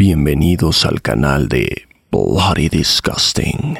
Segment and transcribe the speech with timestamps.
[0.00, 3.78] Bienvenidos al canal de Bloody Disgusting.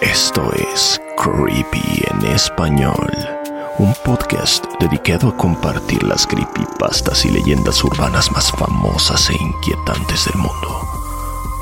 [0.00, 3.10] Esto es Creepy en Español,
[3.78, 10.36] un podcast dedicado a compartir las creepypastas y leyendas urbanas más famosas e inquietantes del
[10.36, 10.86] mundo.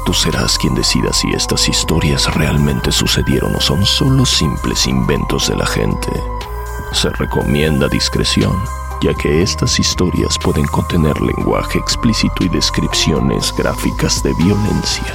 [0.05, 5.57] Tú serás quien decida si estas historias realmente sucedieron o son solo simples inventos de
[5.57, 6.13] la gente.
[6.93, 8.53] Se recomienda discreción
[9.03, 15.15] ya que estas historias pueden contener lenguaje explícito y descripciones gráficas de violencia.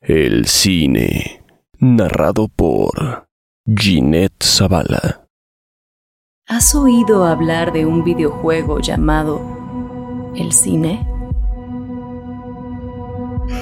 [0.00, 1.44] El cine,
[1.78, 3.28] narrado por
[3.66, 5.28] Ginette Zavala.
[6.46, 9.40] ¿Has oído hablar de un videojuego llamado
[10.34, 11.06] El cine?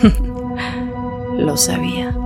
[1.37, 2.17] Lo sabía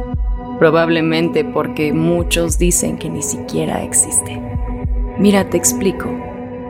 [0.58, 4.40] probablemente porque muchos dicen que ni siquiera existe.
[5.18, 6.08] Mira, te explico.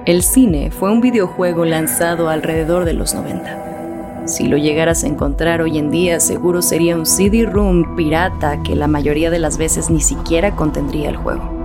[0.05, 4.25] El cine fue un videojuego lanzado alrededor de los 90.
[4.27, 8.87] Si lo llegaras a encontrar hoy en día, seguro sería un CD-ROOM pirata que la
[8.87, 11.63] mayoría de las veces ni siquiera contendría el juego.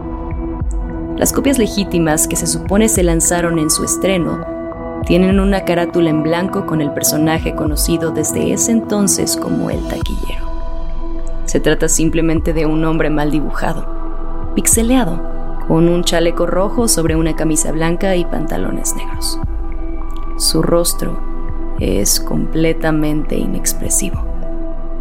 [1.17, 4.45] Las copias legítimas que se supone se lanzaron en su estreno
[5.05, 10.46] tienen una carátula en blanco con el personaje conocido desde ese entonces como el taquillero.
[11.47, 15.21] Se trata simplemente de un hombre mal dibujado, pixeleado,
[15.65, 19.39] con un chaleco rojo sobre una camisa blanca y pantalones negros.
[20.37, 21.17] Su rostro
[21.79, 24.25] es completamente inexpresivo.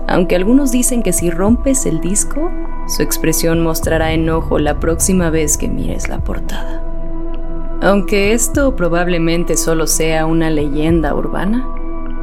[0.07, 2.49] Aunque algunos dicen que si rompes el disco,
[2.87, 6.85] su expresión mostrará enojo la próxima vez que mires la portada.
[7.83, 11.67] Aunque esto probablemente solo sea una leyenda urbana,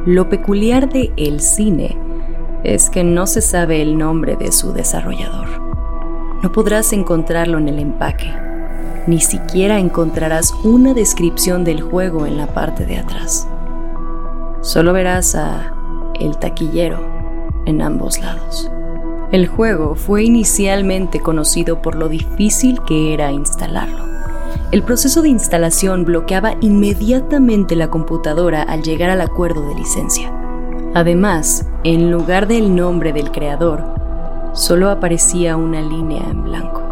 [0.06, 1.98] lo peculiar de el cine
[2.64, 5.46] es que no se sabe el nombre de su desarrollador.
[6.42, 8.32] No podrás encontrarlo en el empaque.
[9.06, 13.46] Ni siquiera encontrarás una descripción del juego en la parte de atrás.
[14.62, 15.74] Solo verás a
[16.18, 16.98] el taquillero
[17.66, 18.70] en ambos lados.
[19.30, 24.04] El juego fue inicialmente conocido por lo difícil que era instalarlo.
[24.70, 30.43] El proceso de instalación bloqueaba inmediatamente la computadora al llegar al acuerdo de licencia.
[30.94, 33.82] Además, en lugar del nombre del creador,
[34.52, 36.82] solo aparecía una línea en blanco.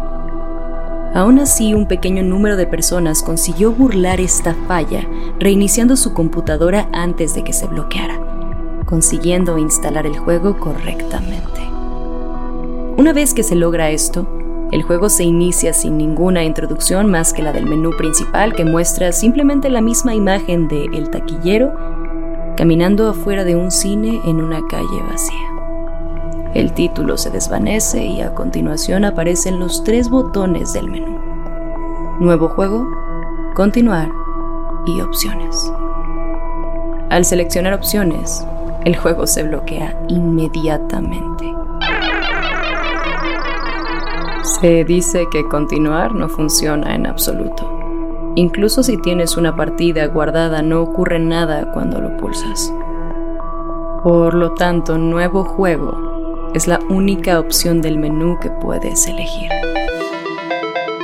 [1.15, 5.07] Aún así, un pequeño número de personas consiguió burlar esta falla,
[5.39, 8.19] reiniciando su computadora antes de que se bloqueara,
[8.85, 11.61] consiguiendo instalar el juego correctamente.
[12.97, 14.27] Una vez que se logra esto,
[14.73, 19.13] el juego se inicia sin ninguna introducción más que la del menú principal que muestra
[19.13, 21.93] simplemente la misma imagen de el taquillero
[22.55, 25.49] caminando afuera de un cine en una calle vacía.
[26.53, 31.19] El título se desvanece y a continuación aparecen los tres botones del menú.
[32.19, 32.87] Nuevo juego,
[33.55, 34.11] continuar
[34.85, 35.71] y opciones.
[37.09, 38.45] Al seleccionar opciones,
[38.85, 41.53] el juego se bloquea inmediatamente.
[44.43, 47.72] Se dice que continuar no funciona en absoluto.
[48.35, 52.73] Incluso si tienes una partida guardada no ocurre nada cuando lo pulsas.
[54.03, 59.49] Por lo tanto, nuevo juego es la única opción del menú que puedes elegir.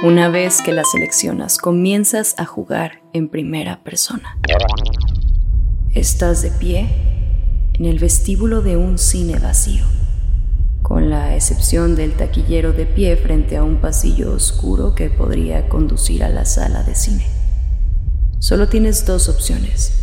[0.04, 4.38] Una vez que la seleccionas, comienzas a jugar en primera persona.
[5.94, 6.88] Estás de pie
[7.74, 9.99] en el vestíbulo de un cine vacío
[10.90, 16.24] con la excepción del taquillero de pie frente a un pasillo oscuro que podría conducir
[16.24, 17.28] a la sala de cine.
[18.40, 19.94] Solo tienes dos opciones.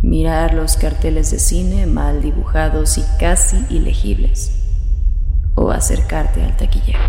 [0.00, 4.52] Mirar los carteles de cine mal dibujados y casi ilegibles.
[5.56, 7.00] O acercarte al taquillero.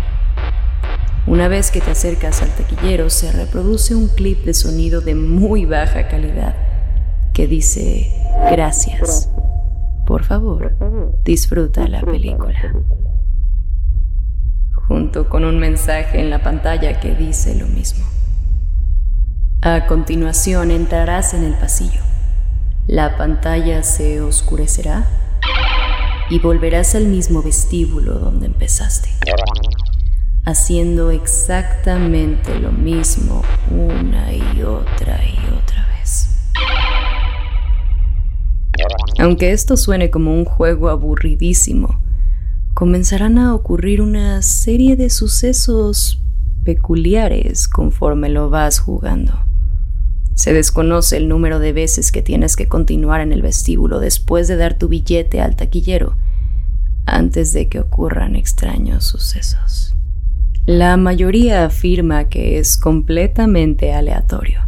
[1.28, 5.66] Una vez que te acercas al taquillero se reproduce un clip de sonido de muy
[5.66, 6.56] baja calidad
[7.32, 8.10] que dice
[8.50, 9.28] gracias.
[10.06, 10.76] Por favor,
[11.24, 12.74] disfruta la película.
[14.88, 18.04] Junto con un mensaje en la pantalla que dice lo mismo.
[19.62, 22.00] A continuación entrarás en el pasillo.
[22.88, 25.06] La pantalla se oscurecerá
[26.30, 29.10] y volverás al mismo vestíbulo donde empezaste,
[30.44, 35.91] haciendo exactamente lo mismo una y otra y otra vez.
[39.18, 42.00] Aunque esto suene como un juego aburridísimo,
[42.74, 46.20] comenzarán a ocurrir una serie de sucesos
[46.64, 49.44] peculiares conforme lo vas jugando.
[50.34, 54.56] Se desconoce el número de veces que tienes que continuar en el vestíbulo después de
[54.56, 56.16] dar tu billete al taquillero
[57.04, 59.94] antes de que ocurran extraños sucesos.
[60.64, 64.60] La mayoría afirma que es completamente aleatorio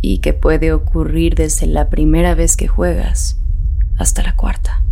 [0.00, 3.39] y que puede ocurrir desde la primera vez que juegas
[4.00, 4.82] hasta la cuarta.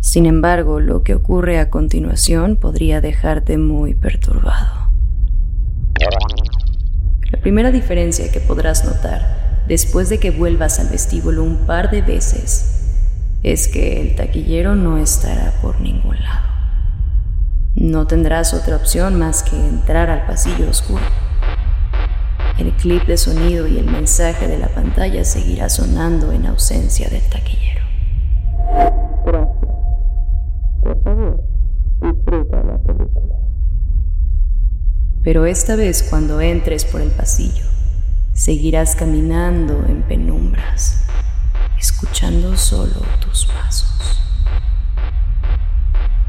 [0.00, 4.90] Sin embargo, lo que ocurre a continuación podría dejarte muy perturbado.
[7.30, 12.02] La primera diferencia que podrás notar después de que vuelvas al vestíbulo un par de
[12.02, 12.82] veces
[13.42, 16.48] es que el taquillero no estará por ningún lado.
[17.74, 21.02] No tendrás otra opción más que entrar al pasillo oscuro.
[22.58, 27.22] El clip de sonido y el mensaje de la pantalla seguirá sonando en ausencia del
[27.22, 27.73] taquillero.
[35.22, 37.64] Pero esta vez cuando entres por el pasillo,
[38.34, 41.06] seguirás caminando en penumbras,
[41.78, 44.20] escuchando solo tus pasos.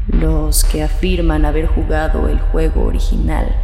[0.08, 3.54] Los que afirman haber jugado el juego original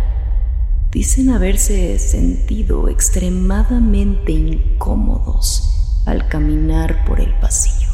[0.91, 7.92] dicen haberse sentido extremadamente incómodos al caminar por el pasillo,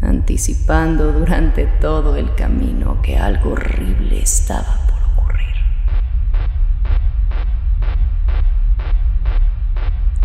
[0.00, 5.54] anticipando durante todo el camino que algo horrible estaba por ocurrir.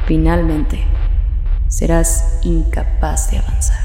[0.06, 0.84] Finalmente,
[1.68, 3.84] serás incapaz de avanzar.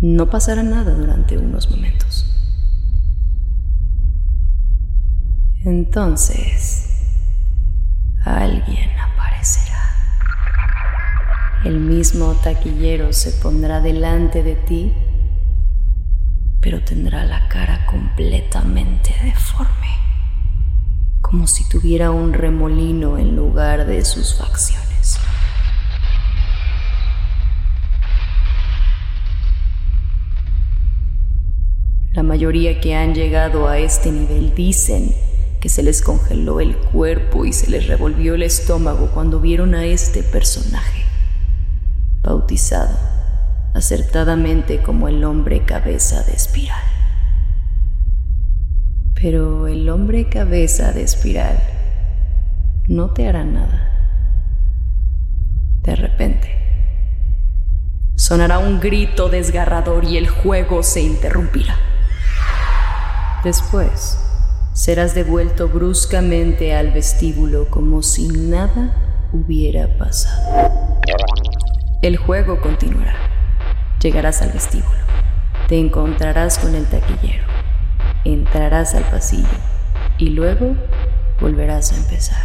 [0.00, 2.26] No pasará nada durante unos momentos.
[5.64, 6.86] Entonces,
[8.24, 9.75] alguien aparecerá.
[11.66, 14.92] El mismo taquillero se pondrá delante de ti,
[16.60, 19.88] pero tendrá la cara completamente deforme,
[21.20, 25.18] como si tuviera un remolino en lugar de sus facciones.
[32.12, 35.16] La mayoría que han llegado a este nivel dicen
[35.60, 39.84] que se les congeló el cuerpo y se les revolvió el estómago cuando vieron a
[39.84, 41.05] este personaje,
[42.26, 42.98] bautizado
[43.72, 46.82] acertadamente como el hombre cabeza de espiral.
[49.14, 51.58] Pero el hombre cabeza de espiral
[52.88, 53.92] no te hará nada.
[55.82, 56.48] De repente,
[58.16, 61.76] sonará un grito desgarrador y el juego se interrumpirá.
[63.44, 64.18] Después,
[64.72, 70.96] serás devuelto bruscamente al vestíbulo como si nada hubiera pasado.
[72.02, 73.14] El juego continuará.
[74.02, 74.98] Llegarás al vestíbulo.
[75.66, 77.44] Te encontrarás con el taquillero.
[78.24, 79.48] Entrarás al pasillo
[80.18, 80.76] y luego
[81.40, 82.42] volverás a empezar.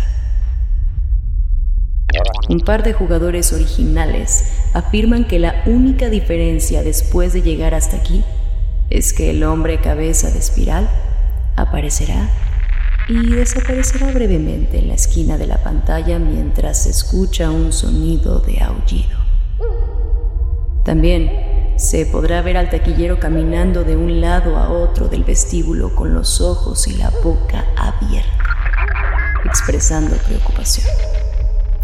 [2.50, 8.24] Un par de jugadores originales afirman que la única diferencia después de llegar hasta aquí
[8.89, 10.89] es que el hombre cabeza de espiral
[11.57, 12.30] aparecerá
[13.09, 18.62] y desaparecerá brevemente en la esquina de la pantalla mientras se escucha un sonido de
[18.62, 19.20] aullido.
[20.83, 21.31] También
[21.75, 26.41] se podrá ver al taquillero caminando de un lado a otro del vestíbulo con los
[26.41, 28.43] ojos y la boca abierta,
[29.45, 30.87] expresando preocupación.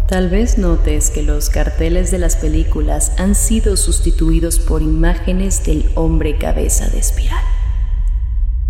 [0.06, 5.90] Tal vez notes que los carteles de las películas han sido sustituidos por imágenes del
[5.94, 7.44] hombre cabeza de espiral.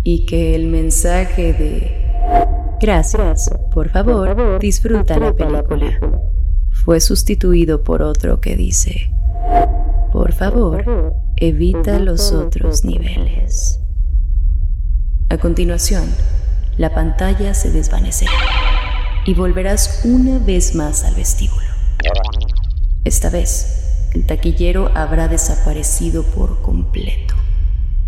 [0.03, 1.99] Y que el mensaje de
[2.81, 5.99] Gracias, por favor, disfruta la película
[6.89, 9.11] fue sustituido por otro que dice
[10.11, 13.79] Por favor, evita los otros niveles.
[15.29, 16.05] A continuación,
[16.77, 18.31] la pantalla se desvanecerá
[19.25, 21.67] y volverás una vez más al vestíbulo.
[23.03, 27.35] Esta vez, el taquillero habrá desaparecido por completo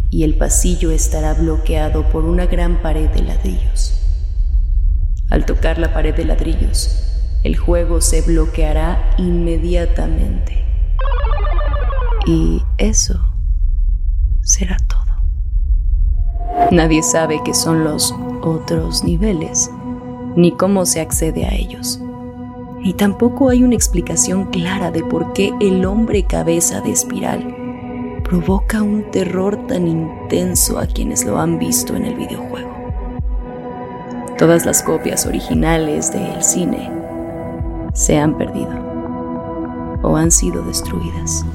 [0.09, 4.01] y el pasillo estará bloqueado por una gran pared de ladrillos.
[5.29, 6.97] Al tocar la pared de ladrillos,
[7.43, 10.70] el juego se bloqueará inmediatamente.
[12.25, 13.19] Y eso
[14.41, 15.01] será todo.
[16.71, 19.69] Nadie sabe qué son los otros niveles
[20.35, 21.99] ni cómo se accede a ellos.
[22.79, 27.55] Ni tampoco hay una explicación clara de por qué el hombre cabeza de espiral
[28.23, 32.71] provoca un terror tan intenso a quienes lo han visto en el videojuego.
[34.37, 36.89] Todas las copias originales del cine
[37.93, 38.71] se han perdido
[40.01, 41.45] o han sido destruidas.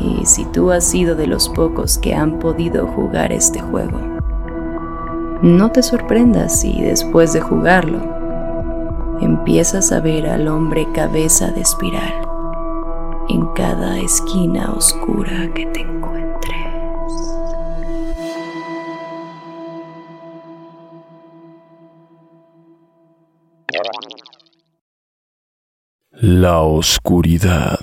[0.00, 3.98] Y si tú has sido de los pocos que han podido jugar este juego,
[5.42, 8.00] no te sorprendas si después de jugarlo
[9.20, 12.26] empiezas a ver al hombre cabeza de espiral
[13.28, 15.90] en cada esquina oscura que te
[26.22, 27.80] La Oscuridad,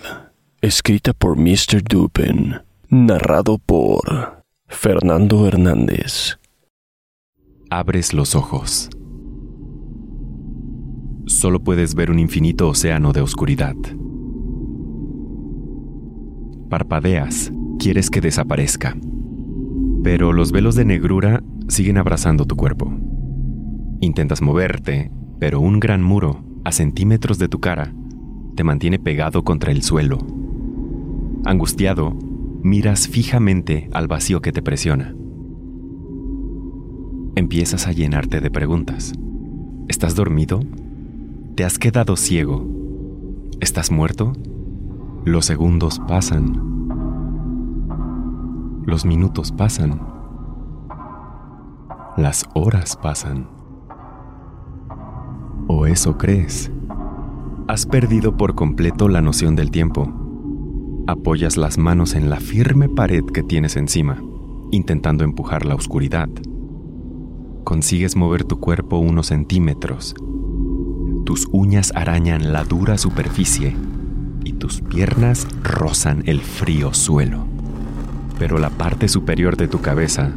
[0.61, 1.83] escrita por Mr.
[1.83, 2.55] Dupin,
[2.89, 6.39] narrado por Fernando Hernández.
[7.69, 8.89] Abres los ojos.
[11.27, 13.75] Solo puedes ver un infinito océano de oscuridad.
[16.69, 18.97] Parpadeas, quieres que desaparezca.
[20.03, 22.91] Pero los velos de negrura siguen abrazando tu cuerpo.
[24.01, 27.93] Intentas moverte, pero un gran muro, a centímetros de tu cara,
[28.55, 30.46] te mantiene pegado contra el suelo.
[31.47, 32.13] Angustiado,
[32.61, 35.15] miras fijamente al vacío que te presiona.
[37.37, 39.13] Empiezas a llenarte de preguntas.
[39.87, 40.59] ¿Estás dormido?
[41.55, 42.67] ¿Te has quedado ciego?
[43.61, 44.33] ¿Estás muerto?
[45.23, 46.61] Los segundos pasan.
[48.85, 50.01] Los minutos pasan.
[52.17, 53.47] Las horas pasan.
[55.67, 56.73] ¿O eso crees?
[57.69, 60.26] Has perdido por completo la noción del tiempo.
[61.09, 64.21] Apoyas las manos en la firme pared que tienes encima,
[64.71, 66.27] intentando empujar la oscuridad.
[67.63, 70.15] Consigues mover tu cuerpo unos centímetros.
[71.23, 73.73] Tus uñas arañan la dura superficie
[74.43, 77.45] y tus piernas rozan el frío suelo.
[78.37, 80.33] Pero la parte superior de tu cabeza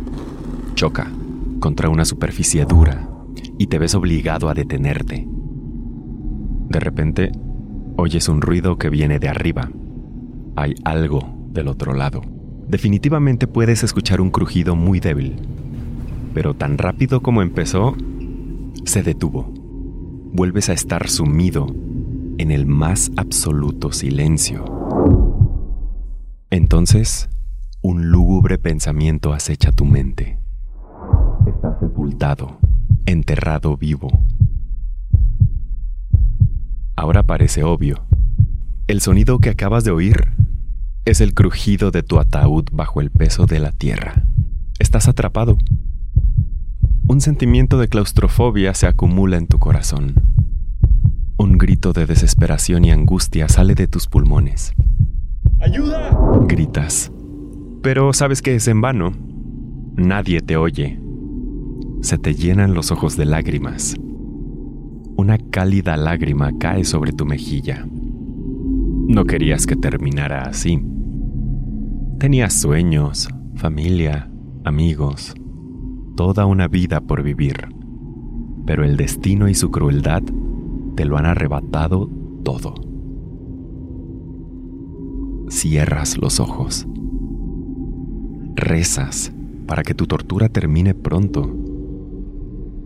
[0.77, 1.11] choca
[1.59, 3.09] contra una superficie dura
[3.59, 5.27] y te ves obligado a detenerte.
[6.69, 7.33] De repente,
[7.97, 9.69] oyes un ruido que viene de arriba.
[10.57, 12.23] Hay algo del otro lado.
[12.69, 15.37] Definitivamente puedes escuchar un crujido muy débil,
[16.35, 17.97] pero tan rápido como empezó,
[18.85, 19.52] se detuvo.
[20.33, 21.66] Vuelves a estar sumido
[22.38, 24.64] en el más absoluto silencio.
[26.50, 27.28] Entonces,
[27.83, 30.38] un lúgubre pensamiento acecha tu mente.
[31.47, 32.59] Estás sepultado,
[33.07, 34.11] enterrado vivo
[37.00, 38.04] Ahora parece obvio.
[38.87, 40.33] El sonido que acabas de oír
[41.04, 44.25] es el crujido de tu ataúd bajo el peso de la tierra.
[44.78, 45.59] Estás atrapado.
[47.07, 50.14] Un sentimiento de claustrofobia se acumula en tu corazón.
[51.37, 54.75] Un grito de desesperación y angustia sale de tus pulmones.
[55.61, 56.16] ¡Ayuda!
[56.47, 57.11] Gritas.
[57.83, 59.12] Pero sabes que es en vano.
[59.97, 61.00] Nadie te oye.
[62.02, 63.97] Se te llenan los ojos de lágrimas
[65.21, 67.87] una cálida lágrima cae sobre tu mejilla.
[69.11, 70.81] No querías que terminara así.
[72.21, 74.31] Tenías sueños, familia,
[74.62, 75.35] amigos,
[76.17, 77.57] toda una vida por vivir.
[78.67, 80.23] Pero el destino y su crueldad
[80.95, 82.09] te lo han arrebatado
[82.45, 82.75] todo.
[85.49, 86.87] Cierras los ojos.
[88.55, 89.33] Rezas
[89.67, 91.52] para que tu tortura termine pronto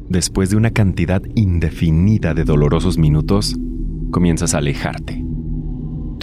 [0.08, 3.56] después de una cantidad indefinida de dolorosos minutos,
[4.10, 5.23] comienzas a alejarte.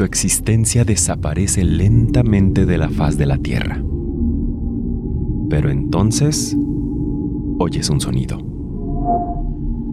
[0.02, 3.84] Tu existencia desaparece lentamente de la faz de la tierra.
[5.48, 6.58] Pero entonces
[7.60, 8.40] oyes un sonido.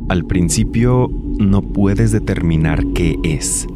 [0.09, 3.67] Al principio no puedes determinar qué es,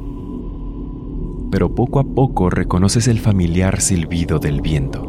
[1.51, 5.03] pero poco a poco reconoces el familiar silbido del viento,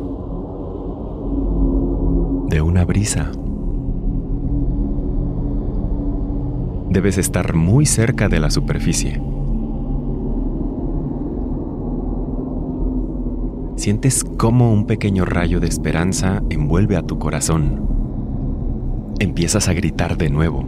[2.50, 3.32] de una brisa
[6.90, 9.22] debes estar muy cerca de la superficie.
[13.84, 17.86] Sientes cómo un pequeño rayo de esperanza envuelve a tu corazón.
[19.20, 20.66] Empiezas a gritar de nuevo,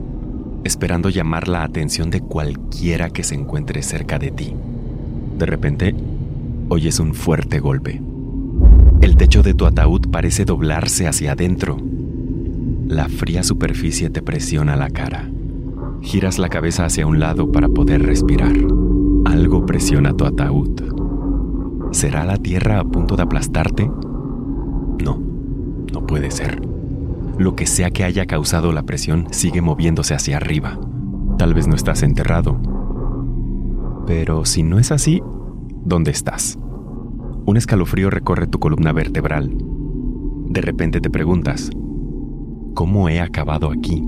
[0.66, 4.54] esperando llamar la atención de cualquiera que se encuentre cerca de ti.
[5.40, 5.96] De repente,
[6.68, 8.02] oyes un fuerte golpe.
[9.00, 11.78] El techo de tu ataúd parece doblarse hacia adentro.
[12.86, 15.32] La fría superficie te presiona la cara.
[16.02, 18.58] Giras la cabeza hacia un lado para poder respirar.
[19.24, 20.95] Algo presiona tu ataúd.
[21.96, 23.90] ¿Será la tierra a punto de aplastarte?
[25.02, 25.18] No,
[25.94, 26.62] no puede ser.
[27.38, 30.78] Lo que sea que haya causado la presión sigue moviéndose hacia arriba.
[31.38, 32.60] Tal vez no estás enterrado.
[34.06, 35.24] Pero si no es así,
[35.86, 36.60] ¿dónde estás?
[37.46, 39.56] Un escalofrío recorre tu columna vertebral.
[40.50, 41.70] De repente te preguntas,
[42.74, 44.04] ¿cómo he acabado aquí?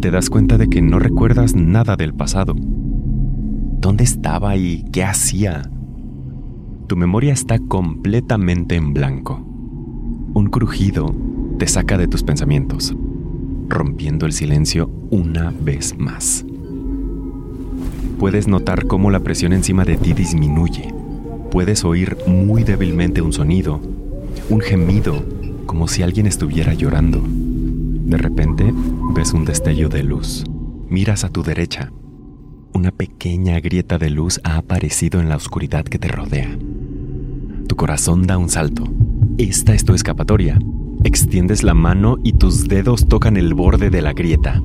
[0.00, 2.56] te das cuenta de que no recuerdas nada del pasado.
[2.56, 5.70] ¿Dónde estaba y qué hacía?
[6.90, 9.40] Tu memoria está completamente en blanco.
[10.34, 11.14] Un crujido
[11.56, 12.96] te saca de tus pensamientos,
[13.68, 16.44] rompiendo el silencio una vez más.
[18.18, 20.92] Puedes notar cómo la presión encima de ti disminuye.
[21.52, 23.80] Puedes oír muy débilmente un sonido,
[24.48, 25.24] un gemido,
[25.66, 27.22] como si alguien estuviera llorando.
[27.24, 28.74] De repente,
[29.14, 30.44] ves un destello de luz.
[30.88, 31.92] Miras a tu derecha.
[32.72, 36.56] Una pequeña grieta de luz ha aparecido en la oscuridad que te rodea.
[37.68, 38.84] Tu corazón da un salto.
[39.38, 40.58] Esta es tu escapatoria.
[41.04, 44.62] Extiendes la mano y tus dedos tocan el borde de la grieta.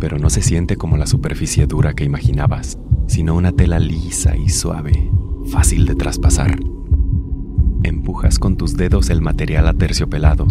[0.00, 4.48] Pero no se siente como la superficie dura que imaginabas, sino una tela lisa y
[4.48, 5.10] suave,
[5.50, 6.58] fácil de traspasar.
[7.82, 10.46] Empujas con tus dedos el material aterciopelado,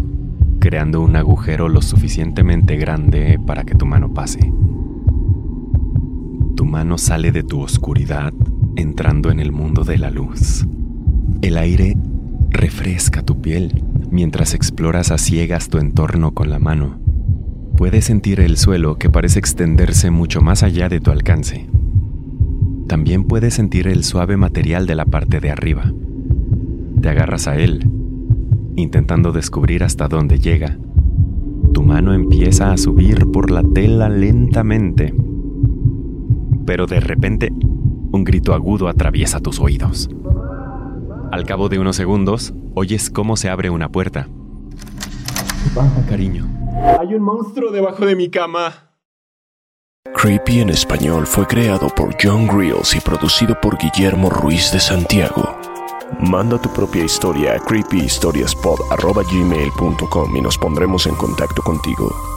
[0.59, 4.51] creando un agujero lo suficientemente grande para que tu mano pase.
[6.57, 8.33] Tu mano sale de tu oscuridad
[8.75, 10.65] entrando en el mundo de la luz.
[11.43, 11.95] El aire
[12.49, 16.99] refresca tu piel mientras exploras a ciegas tu entorno con la mano.
[17.77, 21.69] Puedes sentir el suelo que parece extenderse mucho más allá de tu alcance.
[22.87, 25.93] También puedes sentir el suave material de la parte de arriba.
[26.99, 27.87] Te agarras a él,
[28.75, 30.75] intentando descubrir hasta dónde llega.
[31.71, 35.13] Tu mano empieza a subir por la tela lentamente
[36.67, 37.51] pero de repente
[38.11, 40.07] un grito agudo atraviesa tus oídos.
[41.31, 44.27] Al cabo de unos segundos, oyes cómo se abre una puerta.
[45.73, 46.47] Baja, cariño.
[46.99, 48.91] Hay un monstruo debajo de mi cama.
[50.15, 55.57] Creepy en español fue creado por John Grills y producido por Guillermo Ruiz de Santiago.
[56.19, 62.36] Manda tu propia historia a creepyhistoriaspod.gmail.com y nos pondremos en contacto contigo.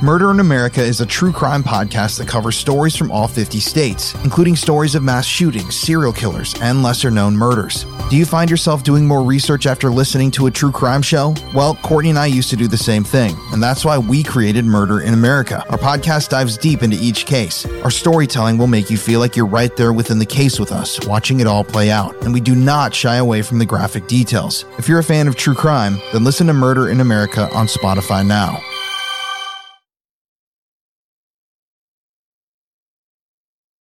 [0.00, 4.14] Murder in America is a true crime podcast that covers stories from all 50 states,
[4.22, 7.84] including stories of mass shootings, serial killers, and lesser known murders.
[8.08, 11.34] Do you find yourself doing more research after listening to a true crime show?
[11.52, 14.64] Well, Courtney and I used to do the same thing, and that's why we created
[14.64, 15.64] Murder in America.
[15.68, 17.66] Our podcast dives deep into each case.
[17.82, 21.04] Our storytelling will make you feel like you're right there within the case with us,
[21.08, 24.64] watching it all play out, and we do not shy away from the graphic details.
[24.78, 28.24] If you're a fan of true crime, then listen to Murder in America on Spotify
[28.24, 28.62] now.